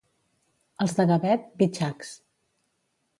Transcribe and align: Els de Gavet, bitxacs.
Els 0.85 0.95
de 0.99 1.05
Gavet, 1.11 1.45
bitxacs. 1.63 2.15